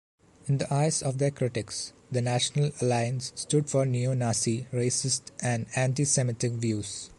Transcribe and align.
In 0.47 0.57
the 0.57 0.73
eyes 0.73 1.03
of 1.03 1.19
their 1.19 1.29
critics, 1.29 1.93
the 2.11 2.23
"National 2.23 2.71
Alliance" 2.81 3.33
stood 3.35 3.69
for 3.69 3.85
neo-Nazi, 3.85 4.65
racist 4.73 5.25
and 5.43 5.67
anti-Semitic 5.75 6.53
views. 6.53 7.09